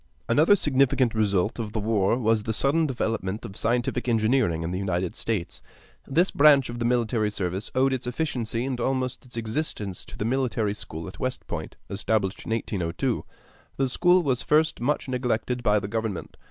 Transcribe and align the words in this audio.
Another 0.27 0.55
significant 0.55 1.13
result 1.13 1.59
of 1.59 1.73
the 1.73 1.79
war 1.79 2.17
was 2.17 2.41
the 2.41 2.53
sudden 2.53 2.87
development 2.87 3.45
of 3.45 3.55
scientific 3.55 4.07
engineering 4.09 4.63
in 4.63 4.71
the 4.71 4.79
United 4.79 5.13
States. 5.13 5.61
This 6.07 6.31
branch 6.31 6.69
of 6.71 6.79
the 6.79 6.85
military 6.85 7.29
service 7.29 7.69
owed 7.75 7.93
its 7.93 8.07
efficiency 8.07 8.65
and 8.65 8.79
almost 8.79 9.27
its 9.27 9.37
existence 9.37 10.03
to 10.05 10.17
the 10.17 10.25
military 10.25 10.73
school 10.73 11.07
at 11.07 11.19
West 11.19 11.45
Point, 11.45 11.75
established 11.87 12.45
in 12.45 12.49
1802. 12.49 13.23
The 13.77 13.87
school 13.87 14.23
was 14.23 14.41
at 14.41 14.47
first 14.47 14.79
much 14.81 15.07
neglected 15.07 15.61
by 15.61 15.79
government. 15.81 16.35